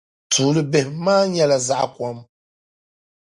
[0.31, 2.17] Tuuli bihim maa nyɛla zaɣ' kɔm.